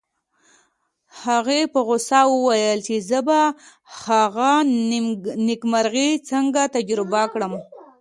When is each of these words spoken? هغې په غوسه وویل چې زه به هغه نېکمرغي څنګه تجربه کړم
هغې 1.23 1.61
په 1.73 1.79
غوسه 1.87 2.19
وویل 2.31 2.79
چې 2.87 2.95
زه 3.09 3.19
به 3.27 3.39
هغه 4.03 4.51
نېکمرغي 5.47 6.09
څنګه 6.29 6.61
تجربه 6.75 7.21
کړم 7.33 7.53